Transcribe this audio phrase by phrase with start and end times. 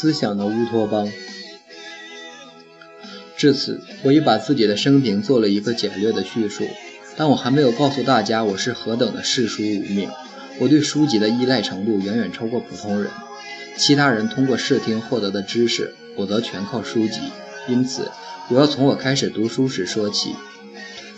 [0.00, 1.10] 思想的乌托邦。
[3.36, 6.68] 至此，我已把自己的生平做了一个简略的叙述，
[7.16, 10.08] 但我还没有告诉大家我是何等的视书如命。
[10.60, 13.10] 我对书籍的依赖程度远远超过普通人。
[13.76, 17.18] 其他人通过视听获得的知识，我则全靠书籍。
[17.66, 18.08] 因此，
[18.50, 20.36] 我要从我开始读书时说起。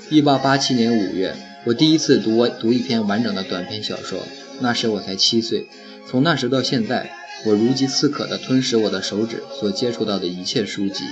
[0.09, 1.37] 一八八七年五月，
[1.67, 4.27] 我第一次读我读一篇完整的短篇小说，
[4.61, 5.67] 那时我才七岁。
[6.09, 7.13] 从那时到现在，
[7.47, 11.05] 我如饥似渴地吞食我的手指所接触到的一切书籍。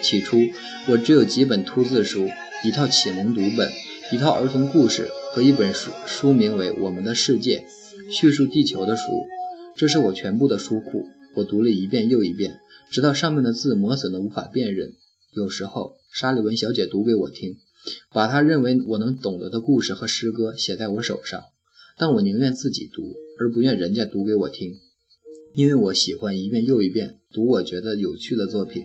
[0.00, 0.38] 起初，
[0.86, 2.28] 我只有几本秃字书，
[2.64, 3.72] 一套启蒙读本，
[4.12, 7.66] 一套儿童故事和一本书，书名为《我们的世界》，
[8.12, 9.02] 叙述地球的书。
[9.74, 11.08] 这是我全部的书库。
[11.34, 12.60] 我读了一遍又一遍，
[12.90, 14.92] 直到上面的字磨损的无法辨认。
[15.32, 17.56] 有时候，沙利文小姐读给我听，
[18.12, 21.42] 把她认为我能懂得的故事和诗歌写在我手上，
[21.98, 24.76] 但我宁愿自己读，而不愿人家读给我听，
[25.56, 28.82] 因为我喜欢一遍又一遍读我觉得有趣的作品。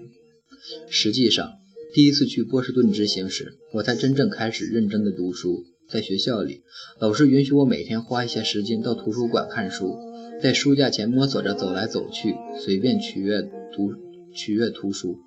[0.90, 1.52] 实际上，
[1.94, 5.66] 第一次去波士顿执行时，我才真正开始认真的读书。
[5.90, 6.62] 在学校里，
[6.98, 9.98] 老师允许我每天花一些时间到图书馆看书，
[10.42, 13.92] 在书架前摸索着走来走去，随便取阅读
[14.34, 15.18] 取阅图书。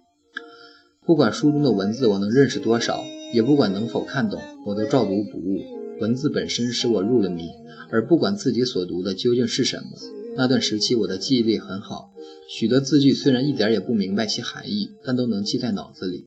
[1.04, 5.60] 不管书中的文字我能认识多少，也不管能否看懂，我都照读不误。
[6.00, 7.50] 文字本身使我入了迷，
[7.90, 10.23] 而不管自己所读的究竟是什么。
[10.36, 12.10] 那段时期，我的记忆力很好。
[12.48, 16.26] 许多字句虽然一点也不明白其含义，但都能记在脑子里。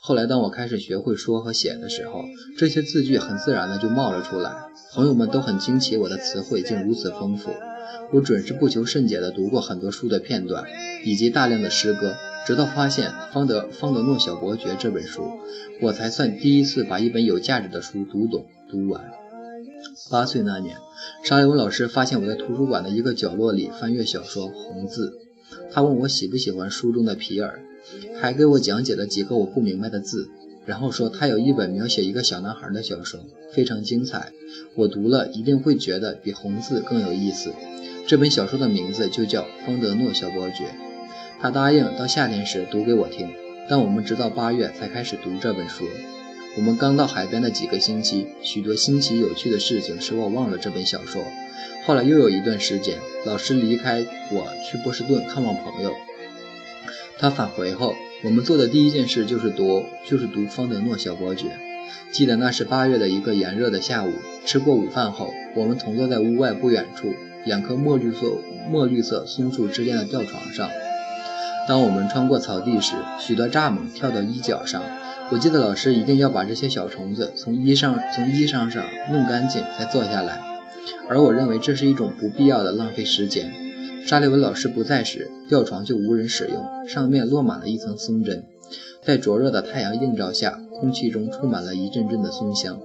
[0.00, 2.24] 后来，当我开始学会说和写的时候，
[2.58, 4.52] 这些字句很自然的就冒了出来。
[4.92, 7.50] 朋友们都很惊奇我的词汇竟如此丰富。
[8.12, 10.64] 我准是不求甚解地读过很多书的片段，
[11.04, 12.14] 以及大量的诗歌，
[12.46, 15.22] 直到发现《方德方德诺小伯爵》这本书，
[15.82, 19.04] 我才算第一次把一本有价值的书读懂读完。
[20.10, 20.76] 八岁那年，
[21.22, 25.10] 沙利文老师发现我在图书馆的一个角落里翻阅小说《红字》。
[25.72, 27.60] 他问我喜不喜欢书中的皮尔，
[28.20, 30.28] 还给我讲解了几个我不明白的字，
[30.66, 33.20] 然后说他有一本描写一个小男孩的小说，
[33.52, 34.32] 非常精彩，
[34.74, 37.52] 我读了一定会觉得比红字更有意思。
[38.06, 40.64] 这本小说的名字就叫《方德诺小伯爵》。
[41.40, 43.30] 他答应到夏天时读给我听，
[43.68, 45.84] 但我们直到八月才开始读这本书。
[46.58, 51.22] 我们刚到海边的几个星期，许多新奇有趣的事情使我忘了这本小说。
[51.86, 55.94] 后来又有一段时间，老师离开我去波士顿看望朋友。
[57.16, 61.46] 他返回后，我们做的第一件事就是读，就是读《方德诺小伯爵》。
[62.10, 64.12] 记得那是八月的一个炎热的下午，
[64.44, 67.14] 吃过午饭后，我们同坐在屋外不远处
[67.44, 68.32] 两棵墨绿色
[68.68, 70.68] 墨绿色松树之间的吊床上。
[71.68, 74.82] 当我们穿过草地时，许多蚱蜢跳到衣角上。
[75.30, 80.40] 我记得老师一定要把这些小虫子从衣裳从衣裳上弄干净再坐下来。
[81.06, 83.52] 而我认为这是一种不必要的浪费时间。
[84.06, 88.42] 沙利文老师不在时，吊床就无人使用，上面落满了一层松针，
[89.02, 92.80] 在灼热的太阳映照下，空气中充满了一阵阵的松香。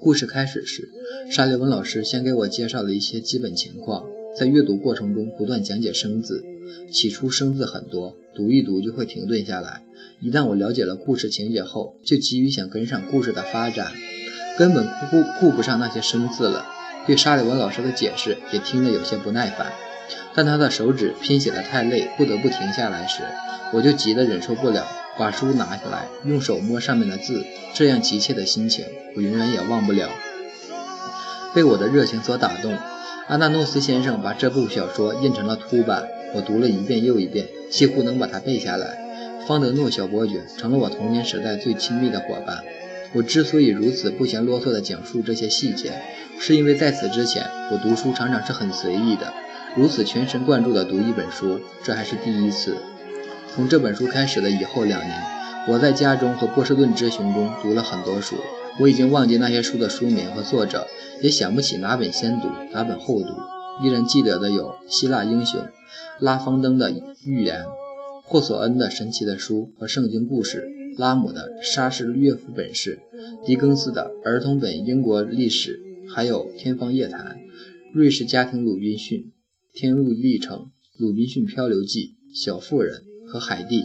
[0.00, 0.88] 故事开始时，
[1.30, 4.04] 沙利文老师先给我介绍了一些基本情况，
[4.38, 6.44] 在阅读过程中不断讲解生字。
[6.92, 9.82] 起初生字很多，读一读就会停顿下来。
[10.20, 13.92] 一旦我了解了故事情节后，就急于想跟上故事的发展，
[14.58, 16.66] 根本顾顾顾不上那些生字了。
[17.06, 19.72] 对沙利文老师的解释也听得有些不耐烦，
[20.34, 23.22] 但他的手指拼写的太累，不得不停下来时，
[23.72, 24.86] 我就急得忍受不了，
[25.18, 27.44] 把书拿下来，用手摸上面的字。
[27.74, 28.86] 这样急切的心情，
[29.16, 30.08] 我永远也忘不了。
[31.54, 32.74] 被我的热情所打动，
[33.28, 38.98] 安纳诺斯先生把这部小说印成了凸版，我读了一遍又一遍，几乎能把它背下来。
[39.46, 42.64] 方德诺小伯爵成了我童年时代最亲密的伙伴。
[43.12, 45.92] 我之所以如此不嫌啰嗦地讲述这些细节，
[46.40, 49.32] 是因为在此之前，我读书常常是很随意的，
[49.76, 52.76] 如此全神贯注地读一本书，这还是第一次。
[53.54, 55.22] 从这本书开始的以后两年，
[55.68, 58.34] 我在家中和波士顿之行中读了很多书，
[58.80, 60.88] 我已经忘记那些书的书名和作者，
[61.20, 63.53] 也想不起哪本先读，哪本后读。
[63.82, 65.60] 依然记得的有《希腊英雄》、
[66.20, 66.90] 拉方登的
[67.24, 67.62] 《寓言》、
[68.22, 70.68] 霍索恩的《神奇的书》和《圣经故事》。
[70.96, 73.00] 拉姆的《莎士乐府本事》，
[73.44, 77.36] 狄更斯的儿童本英国历史，还有《天方夜谭》、
[77.92, 79.32] 瑞士家庭鲁滨逊、
[79.72, 80.58] 天路历程》、
[80.96, 83.82] 鲁滨逊漂流记、小妇人和海蒂。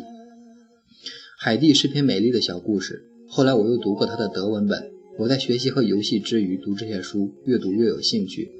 [1.39, 3.09] 海蒂是篇美丽的小故事。
[3.27, 4.91] 后来我又读过他的德文本。
[5.17, 8.51] 我在学习和游戏之余读这些书，越读越有兴趣。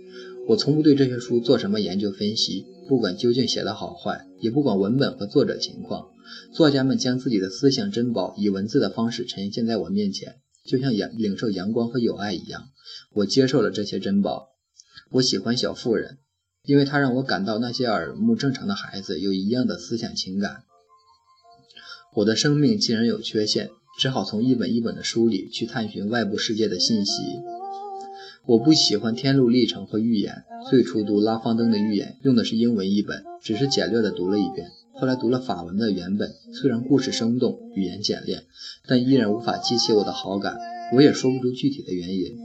[0.49, 6.09] 我从不对这些书做什么研究分析，不管究竟写的好坏，也不管文本和作者情况。
[6.51, 12.69] 作家们将自己的思想珍宝以文字的方式呈现在我面前，就像阳领受阳光和友爱一样。
[13.13, 14.47] 我接受了这些珍宝。
[15.11, 16.17] 我喜欢小妇人，
[16.63, 20.63] 因为它让我感到那些耳目正常的孩子有一样的思想情感。
[22.15, 23.69] 我的生命既然有缺陷，
[23.99, 27.11] 只好从一本一本的书里去探寻外部世界的信息。
[28.49, 30.43] 我不喜欢《天路历程》和《预言》。
[30.71, 34.71] 最初读拉方登的《预言》用的是英文译本，只是简略地读了一遍。
[34.91, 38.45] 后来读了法文的原本，虽然故事生动，语言简练，
[38.87, 40.57] 但依然无法激起我的好感。
[40.95, 42.39] 我也说不出具体的原因。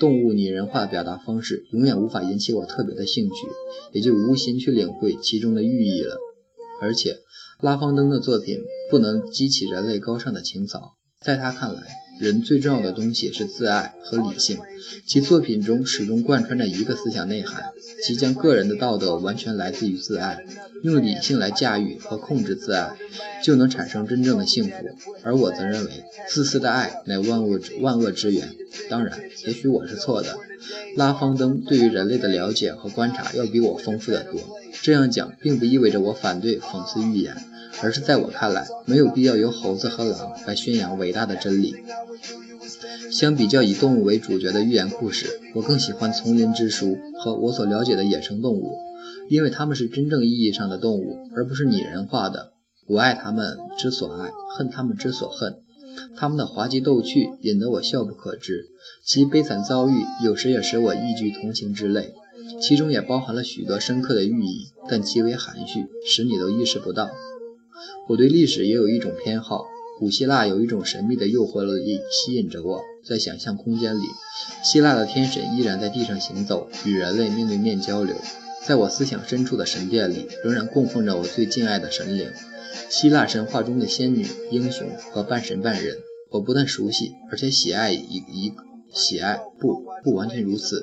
[0.00, 3.46] 动物拟人化表达方式永远无法引起我特别的兴趣，
[3.92, 6.16] 也就无心去领会其中的寓意了。
[6.82, 7.18] 而且，
[7.60, 8.58] 拉方登的作品
[8.90, 12.03] 不能激起人类高尚的情操，在他看来。
[12.18, 14.58] 人最重要的东西是自爱和理性，
[15.04, 17.72] 其作品中始终贯穿着一个思想内涵，
[18.06, 20.44] 即将个人的道德完全来自于自爱，
[20.82, 22.96] 用理性来驾驭和控制自爱，
[23.42, 24.72] 就能产生真正的幸福。
[25.22, 28.54] 而我则认为，自私的爱乃万恶之万恶之源。
[28.88, 30.38] 当然，也许我是错的。
[30.96, 34.40] 拉方登对于人类的了解和观察要比我丰富得多。
[34.82, 37.36] 这样讲，并不意味着我反对讽刺寓言。
[37.82, 41.74] 而是在我看来，没有必要由猴子和狼来宣扬伟大的真理。
[43.10, 48.76] 相比较以动物为主角的寓言故事，我更喜欢丛林之书和我所了解的野生动物，
[49.28, 52.52] 因为它们是真正意义上的动物，而不是拟人化的。
[52.86, 55.56] 我爱它们之所爱，恨它们之所恨。
[56.16, 58.66] 它们的滑稽逗趣引得我笑不可支，
[59.04, 62.14] 其悲惨遭遇有时也使我一掬同情之泪，
[62.60, 67.10] 其中也包含了许多深刻的寓意，但极为含蓄，使你都意识不到。
[68.08, 69.66] 我对历史也有一种偏好。
[69.98, 74.02] 古希腊有一种神秘的诱惑力吸引着我，在想象空间里，
[74.64, 78.16] 希腊的天神依然在地上行走，与人类面对面交流。
[78.66, 82.28] 在我思想深处的神殿里，仍然供奉着我最敬爱的神灵——
[82.90, 85.98] 希腊神话中的仙女、英雄和半神半人。
[86.30, 88.52] 我不但熟悉，而且喜爱一一
[88.92, 90.82] 喜爱不不完全如此。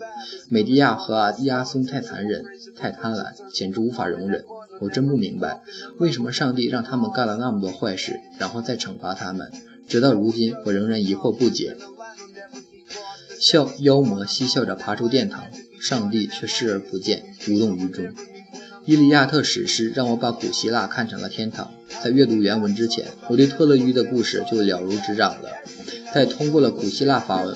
[0.49, 2.45] 美狄亚和阿亚松太残忍，
[2.77, 4.45] 太贪婪，简直无法容忍。
[4.81, 5.61] 我真不明白，
[5.99, 9.51] 为什么上帝让他们干了那么多坏事，然后再惩罚他们。
[9.87, 11.77] 直到如今，我仍然疑惑不解。
[13.39, 15.45] 笑妖魔嬉笑着爬出殿堂，
[15.79, 18.05] 上帝却视而不见，无动于衷。
[18.85, 21.71] 《伊利亚特》史诗让我把古希腊看成了天堂。
[22.03, 25.49] 在阅读原文之前，我对特勒伊的故事就了如指掌了。
[26.13, 27.55] 在通过了古希腊法文、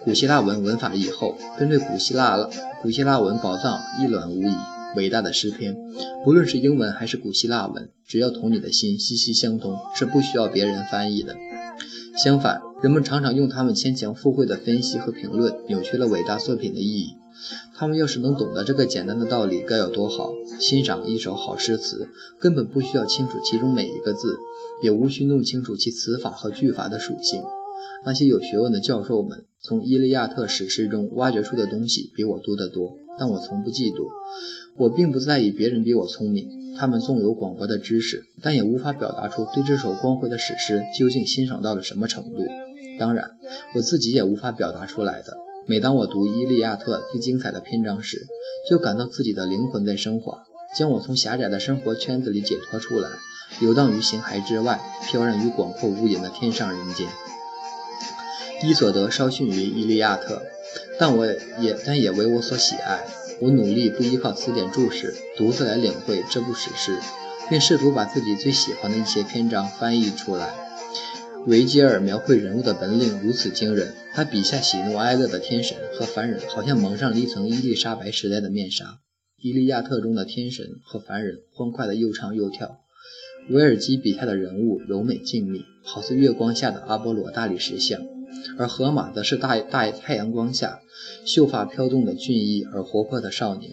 [0.00, 2.36] 古希腊文文法以后，针对古希腊
[2.82, 4.54] 古希腊文宝藏一览无遗。
[4.94, 5.76] 伟大的诗篇，
[6.24, 11.34] 不论是英文还是古希腊文，只要同你的心息息相通，是不需要别人翻译的。
[12.22, 17.16] 相反，人们常常用他们牵强附会的分析和评论，扭曲了伟大作品的意义。
[17.74, 20.32] 他们要是能懂得这个简单的道理，该有多好！
[20.60, 24.38] 欣赏一首好诗词，根本不需要清楚其中每一个字，
[24.82, 27.42] 也无需弄清楚其词法和句法的属性。
[28.04, 32.98] 那些有学问的教授们，从《伊利亚特》史诗中挖掘出的东西，比我多得多。
[33.18, 34.08] 但我从不嫉妒，
[34.76, 36.74] 我并不在意别人比我聪明。
[36.78, 42.46] 他们纵有广博的知识，但也无法表达出对这首光辉的史诗究竟欣赏到了什么程度。
[42.98, 43.32] 当然，
[43.74, 45.36] 我自己也无法表达出来的。
[45.66, 48.26] 每当我读《伊利亚特》最精彩的篇章时，
[48.68, 50.44] 就感到自己的灵魂在升华，
[50.76, 53.10] 将我从狭窄的生活圈子里解脱出来，
[53.60, 57.06] 游荡于形骸之外，飘然于广阔无垠的天上人间。
[58.64, 60.36] 伊索德稍逊于《伊利亚特》。
[60.98, 63.04] 但我也但也为我所喜爱。
[63.40, 66.96] 我努力不依靠词典注释，独自来领会这部史诗，
[67.50, 70.54] 并试图把自己最喜欢的一些篇章翻译出来。
[71.46, 78.84] 维吉尔描绘人物的本领如此惊人，他笔下喜怒哀乐的天神和凡人好像蒙上了一层伊丽莎白时代的面纱。
[79.38, 82.78] 《伊利亚特》中的天神和凡人欢快地又唱又跳，
[83.50, 88.00] 维尔基笔下的人物柔美静谧，好似月光下的阿波罗大理石像。
[88.58, 90.80] 而河马则是大大太阳光下
[91.24, 93.72] 秀发飘动的俊逸而活泼的少年。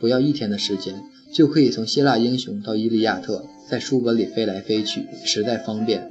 [0.00, 6.10] 不要一天的时间，就可以从希腊英雄到伊利亚特，在书本里飞来飞去，实在方便。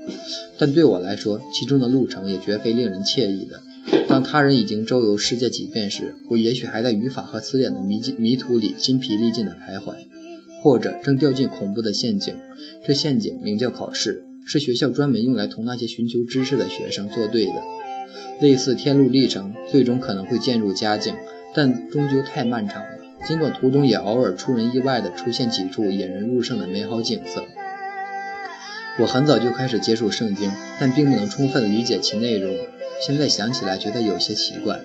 [0.57, 3.61] 但对我来说，其中的路程也绝非令人惬意的。
[4.07, 9.93] 当他人已经周游世界几遍时，我也许还在语法和词典的迷迷途里筋疲力尽地徘徊，
[10.61, 12.35] 或者正掉进恐怖的陷阱。
[12.85, 14.23] 这陷阱名叫考试。
[14.45, 17.53] 是学校专门用来同那些寻求知识的学生作对的，
[18.39, 21.15] 类似天路历程，最终可能会渐入佳境，
[21.53, 22.89] 但终究太漫长了。
[23.25, 27.43] 尽管途中也偶尔出人意外地出现几处引人入胜的美好景色。
[28.99, 32.53] 我很早就开始接触圣经，但并不能充分理解其内容。
[33.01, 34.81] 现在想起来，觉得有些奇怪。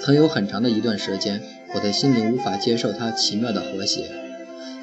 [0.00, 1.40] 曾有很长的一段时间，
[1.74, 4.10] 我的心灵无法接受它奇妙的和谐。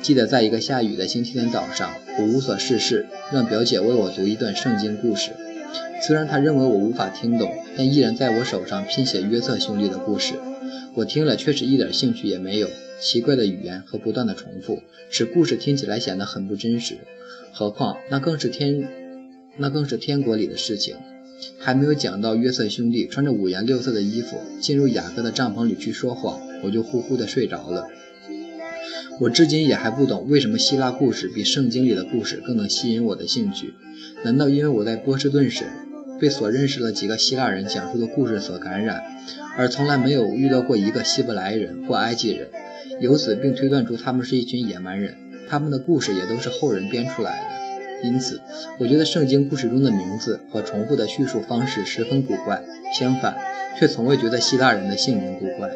[0.01, 1.89] 记得在一个下雨的星期天早上，
[2.19, 5.31] 我无所事事，让表姐为我读一段圣经故事。
[6.01, 10.33] 虽然他认为我无法听懂，但依然在我手上拼写约瑟兄弟的故事。
[10.95, 12.67] 我听了，确实一点兴趣也没有。
[13.01, 16.97] 奇怪的语言和不断的重复，使故事听起来显得很不真实。
[17.53, 18.87] 何况那更是天，
[19.57, 20.95] 那更是天国里的事情。
[21.57, 27.87] 还没有讲到约瑟兄弟穿着五颜六色的衣服进入雅各的帐篷里去说谎，我就呼呼的睡着了。
[29.21, 33.73] 我至今也还不懂为什么希腊故事比圣经里的故事更能吸引我的兴趣。
[34.23, 35.63] 难道因为我在波士顿时
[36.19, 39.01] 被所认识的几个希腊人讲述的故事所感染，
[39.57, 42.49] 而从来没有遇到过一个希伯来人或埃及人，
[42.99, 45.15] 由此并推断出他们是一群野蛮人？
[45.49, 48.07] 他们的故事也都是后人编出来的。
[48.07, 48.41] 因此，
[48.79, 52.61] 我觉得圣经故事中的名字和重复的叙述方式十分古怪。
[52.97, 53.37] 相反，
[53.77, 55.69] 却从未觉得希腊人的姓名古怪。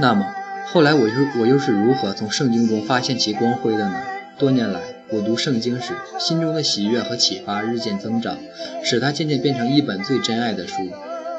[0.00, 0.26] 那么。
[0.68, 4.02] 后来我又我又是如何从圣经中发现其光辉的呢？
[4.36, 8.38] 多年来，我读圣经时，心中的喜悦和启发日渐增长，
[8.82, 10.74] 使它渐渐变成一本最珍爱的书。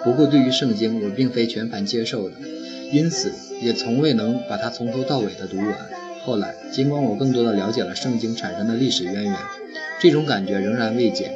[0.05, 2.35] 不过，对于圣经，我并非全盘接受的，
[2.93, 5.75] 因此也从未能把它从头到尾的读完。
[6.23, 9.35] 后来，尽管我更多的了解了圣经产生的历史渊源，
[9.99, 11.33] 这种感觉仍然未减。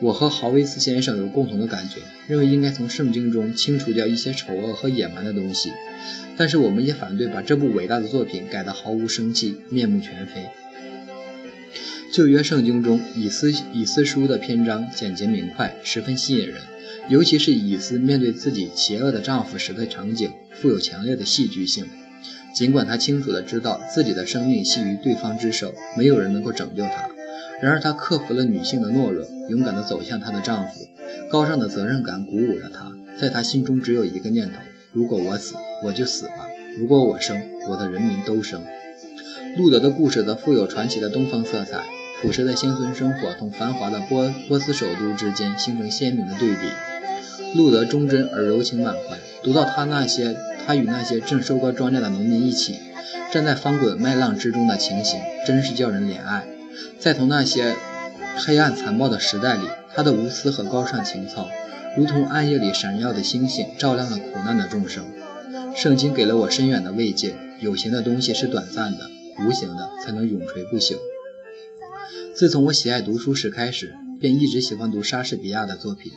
[0.00, 5.72] 我和豪维斯先生有共同的感觉，认为应该从圣经中清除掉一些丑恶和野蛮的东西。
[6.38, 10.46] 但是我们也反对把这部伟大的作品改得毫无生气、面目全非。
[12.16, 16.62] 旧约圣经中以斯以斯书的篇章简洁明快，十分吸引人，
[17.10, 21.84] 尤其是以斯面对自己邪恶的丈夫时的场景，富有强烈的戏剧性。
[22.54, 27.10] 尽管他清楚地知道自己的生命系于对方之手，没有人能够拯救他，
[27.60, 30.88] 然而他克服了女性的懦弱，勇敢地走向她的丈夫。
[31.30, 34.54] 高尚的责任感鼓舞着他，在他心中只有一个念头。
[34.90, 35.54] 如果我死，
[35.84, 38.64] 我就死吧；如果我生，我的人民都生。
[39.58, 41.84] 路德的故事则富有传奇的东方色彩，
[42.22, 46.66] 朴实的乡村生活同繁华的波波斯首都之间形成鲜明的对比。
[47.54, 52.80] 路德忠贞而柔情满怀，读到他那些他与那些正收割庄稼的农民一起
[53.32, 56.46] 站在翻滚麦浪之中的情形，真是叫人怜爱。
[56.98, 57.74] 在同那些
[58.38, 59.62] 黑暗残暴的时代里，
[59.94, 61.48] 他的无私和高尚情操。
[61.96, 65.04] 如同暗夜里闪耀的星星，照亮了苦难的众生。
[65.74, 67.34] 圣经给了我深远的慰藉。
[67.60, 70.96] 有形的东西是短暂的，无形的才能永垂不朽。
[72.36, 76.12] 自从我喜爱读书时开始，便一直喜欢读莎士比亚的作品。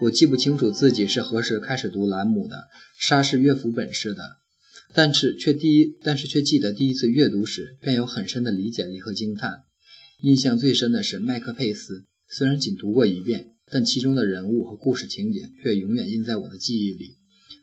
[0.00, 2.56] 我记不清楚自己是何时开始读兰姆的
[2.98, 4.38] 《莎士乐府本事》的，
[4.92, 9.60] 但是却第一，但是却记得第一次阅读时便有很深的理解力和惊叹。
[10.22, 13.50] 印象最深的是麦克佩斯，虽然仅读过一遍。
[13.70, 17.16] 但其中的人物和故事情节却永远印在我的记忆里。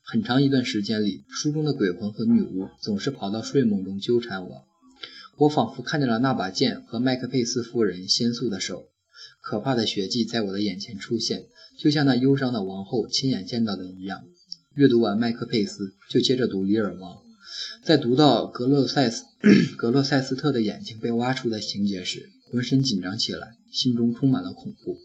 [0.04, 4.69] 很长一段时间里，书中的鬼魂和女巫总是跑到睡梦中纠缠我。
[5.40, 8.90] 我仿佛看见了那把剑和麦克佩斯夫人纤素的手。
[9.42, 11.46] 可怕的血迹在我的眼前出现，
[11.78, 14.26] 就像那忧伤的王后亲眼见到的一样。
[14.76, 17.18] 阅读完麦克佩斯，就接着读李尔王。
[17.84, 19.24] 在读到格洛塞斯
[19.78, 24.98] 格洛塞斯特的眼睛被挖出的情节时，浑身紧张起来，心中充满了恐怖。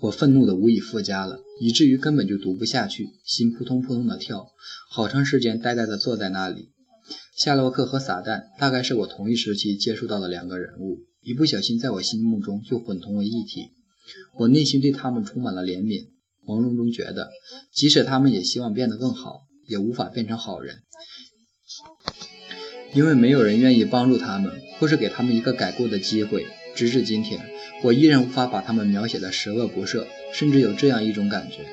[0.00, 4.52] 我愤怒的无以复加了，以至于根本就读不下去，心扑通扑通的跳，
[4.90, 6.73] 好长时间呆呆的坐在那里。
[7.36, 13.72] 夏洛克和撒旦大概是我同一时期接触到的两个人物，一不小心在我心目中就混同为一体。
[14.38, 16.06] 我内心对他们充满了怜悯，
[16.46, 17.30] 朦胧中觉得，
[17.72, 20.76] 即使他们也希望变得更好，也无法变成好人，
[22.94, 26.46] 因为没有人愿意帮助他们，或是给他们一个改过的机会。
[26.76, 27.40] 直至今天，
[27.82, 31.66] 我依然无法把他们描写的十恶不赦，甚至有这样一种感觉：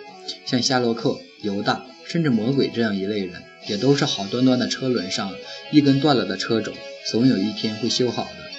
[0.45, 5.33] 像夏洛克、犹大，甚至魔鬼这样一类人，也都是好端端的车轮上
[5.71, 6.73] 一根断了的车轴，
[7.05, 8.51] 总有一天会修好的。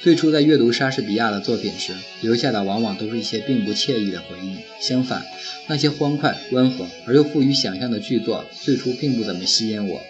[0.00, 4.56] 最初在阅读莎士比亚的作品时，留下的往往都是一些并不惬意的回忆。
[4.80, 5.26] 相反，
[5.66, 10.00] 那些欢快、温和而又富于想象的剧作，最初并不怎么吸引我。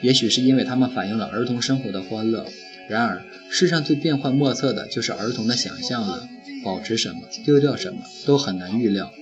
[0.00, 2.46] 也许是因为它们反映了儿童生活的欢乐。
[2.88, 6.28] 然而，世上最变幻莫测的就是儿童的想象了。
[6.64, 9.12] 保持什么，丢掉什么，都很难预料。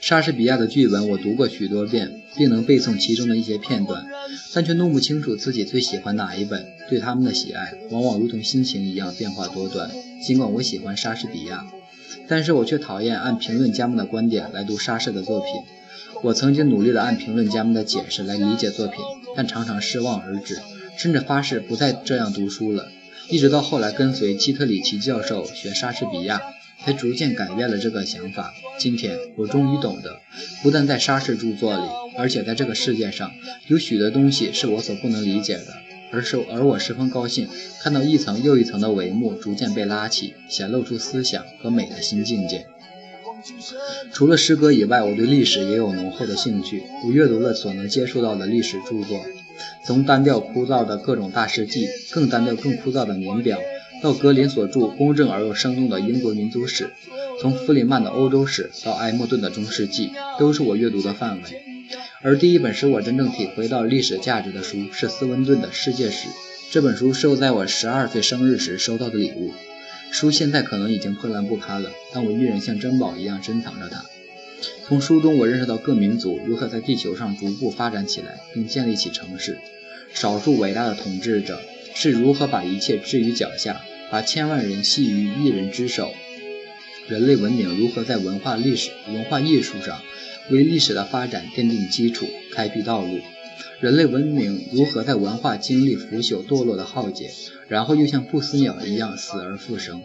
[0.00, 4.06] 莎士比亚的剧本我读过许多遍，并能背诵其中的一些片段，
[4.52, 6.66] 但却弄不清楚自己最喜欢哪一本。
[6.88, 9.90] 对他们的喜爱，往往如同心情一样变化多端。
[10.22, 11.64] 尽管我喜欢莎士比亚，
[12.28, 15.48] 但是我却讨厌按评论家们的观点来读莎士的作品。
[16.22, 18.96] 我曾经努力地按评论家们的解释来理解作品，
[19.34, 20.58] 但常常失望而止。
[20.98, 22.88] 甚至发誓不再这样读书了，
[23.30, 26.40] 一直到后来跟随基特里奇教授学莎士比亚，
[26.84, 28.52] 才逐渐改变了这个想法。
[28.78, 30.20] 今天我终于懂得，
[30.62, 31.82] 不但在莎士著作里，
[32.16, 33.30] 而且在这个世界上，
[33.68, 35.82] 有许多东西是我所不能理解的。
[36.14, 37.48] 而是而我十分高兴，
[37.82, 42.66] 看到一层又一层的帷幕逐渐被拉起，显露出思想和美的新境界。
[44.12, 46.82] 除了诗歌以外，我对历史也有浓厚的兴趣。
[47.06, 49.24] 我阅读了所能接触到的历史著作。
[49.86, 53.58] 从单调枯燥的各种大事记，更单调更枯燥的年表，
[54.02, 56.90] 到格林所著公正而又生动的英国民族史，
[57.40, 61.71] 从弗里曼的欧洲史到埃默顿的中世纪，都是我阅读的范围。
[62.24, 66.28] 而第一本使我真正体会到历史价值的书是斯文顿的《世界史》。
[66.70, 69.52] 这本书是我在我十二岁生日时收到的礼物。
[70.12, 74.04] 书现在可能已经破烂不堪了，但我依然像珍宝一样珍藏着它。
[74.86, 79.56] 从书中，我认识到各民族如何在地球上逐步发展起来，并建立起城市；
[80.14, 81.60] 少数伟大的统治者
[81.92, 83.80] 是如何把一切置于脚下，
[84.12, 86.12] 把千万人系于一人之手；
[87.08, 90.00] 人类文明如何在文化历史、文化艺术上
[90.50, 93.18] 为历史的发展奠定基础、开辟道路。
[93.80, 97.30] 人类文明如何在文化经历腐朽堕落的浩劫，
[97.68, 100.00] 然后又像不死鸟一样死而复生？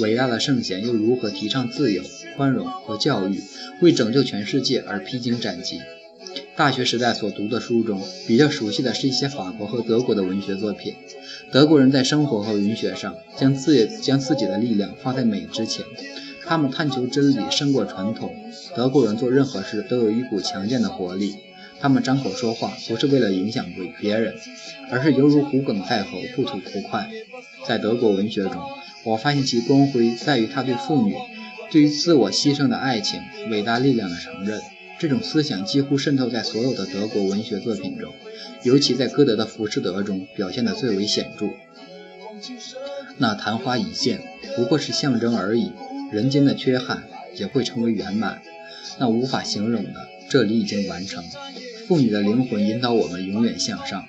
[0.00, 2.02] 伟大的圣贤又如何提倡自由、
[2.36, 3.40] 宽容和教育，
[3.80, 5.80] 为拯救全世界而披荆斩棘？
[6.56, 10.94] 大学时代所读的书中，比较熟悉的是一些法国和德国的文学作品。
[11.50, 15.84] 德国人在生活和文学上将自将自己的力量放在美之前，
[16.46, 18.34] 他们探求真理胜过传统。
[18.74, 21.36] 德国人做任何事都有一股强健的活力。
[21.80, 24.34] 他们张口说话不是为了影响别别人，
[24.90, 27.10] 而是犹如虎梗在喉，不吐不快。
[27.66, 28.62] 在德国文学中，
[29.04, 31.14] 我发现其光辉在于他对妇女、
[31.70, 33.20] 对于自我牺牲的爱情、
[33.50, 34.60] 伟大力量的承认。
[35.00, 38.12] 这种思想几乎渗透在所有的德国文学作品中，
[38.62, 41.48] 尤其在歌德的《浮士德》中表现得最为显著。
[43.18, 44.20] 那昙花一现
[44.54, 45.72] 不过是象征而已，
[46.12, 47.04] 人间的缺憾
[47.34, 48.42] 也会成为圆满。
[48.98, 51.24] 那无法形容的，这里已经完成。
[51.88, 54.06] 妇女的灵魂引导我们永远向上。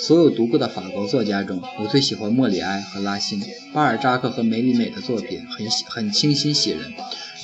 [0.00, 3.42] 所有读过的法国作家中，我最喜欢莫里埃和拉辛。
[3.72, 6.80] 巴尔扎克和梅里美的作品很很清新喜人，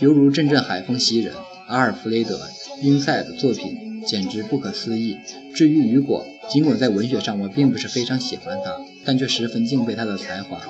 [0.00, 1.34] 犹如阵阵海风袭人。
[1.66, 2.36] 阿尔弗雷德·
[2.82, 5.18] 英塞的作品简直不可思议。
[5.54, 10.60] 至于雨果，尽管在文学上我并不是非常喜欢他，但却十分敬佩他的才华。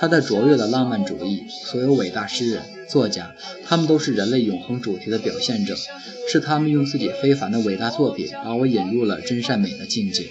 [0.00, 3.34] 他的卓越的浪漫主义，所有伟大诗人、作家，
[3.66, 5.76] 他们都是人类永恒主题的表现者，
[6.26, 10.30] 是他们用自己非凡的伟大作品把我引入了真善美的境界。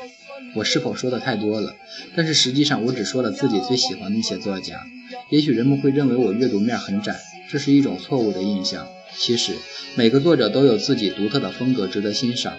[0.55, 1.75] 我是否说的太多了？
[2.15, 4.87] 但是实际上我只说了自己最喜欢的一些作家。
[5.29, 8.87] 也许人们会认为我阅读面很窄，这是一种错误的印象。
[9.19, 9.53] 其实
[9.93, 12.53] 每个作者都有自己独特的风格值得欣赏，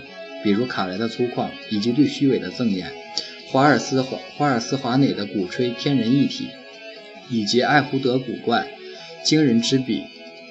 [0.44, 2.92] 比如卡莱的粗犷以及对虚伪的赠言，
[3.48, 6.50] 华尔斯华华尔斯华内的鼓吹天人一体。
[7.30, 8.66] 以及艾胡德古怪、
[9.24, 10.04] 惊人之笔，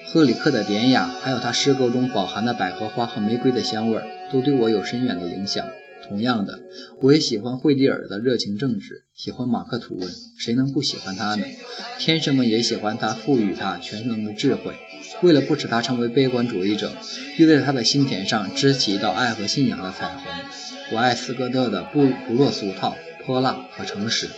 [0.08, 5.68] 赫里克的典雅，还有他诗歌中饱含的百合花和玫瑰的香味，都对我有深远的影响。
[6.08, 6.60] 同样的，
[7.02, 11.44] 我也喜欢惠蒂尔的热情正直，喜欢马克吐温，谁能不喜欢他呢？
[12.00, 14.74] 天生们也喜欢他赋予他全能的智慧。
[15.22, 16.94] 为了不使他成为悲观主义者，
[17.38, 20.24] 又在他的心田上支起一道爱和信仰的彩虹。
[20.92, 24.30] 我爱斯科特的不不落俗套、泼辣和诚实。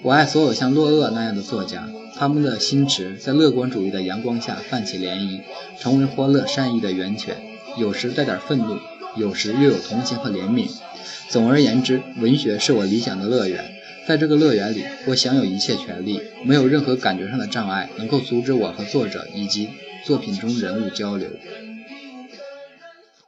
[0.00, 5.40] 我爱所有像洛厄那样的作家，他们的心池在乐观主义的阳光下泛起涟漪，
[5.80, 7.36] 成为欢乐善意的源泉。
[7.76, 8.78] 有时带点愤怒，
[9.16, 10.70] 有时又有同情和怜悯。
[11.28, 13.72] 总而言之，文学是我理想的乐园。
[14.06, 19.68] 在这个乐园里，我享有一切权利，没有任何感觉上的障碍能够阻止我和作者以及
[20.04, 21.28] 作品中人物交流。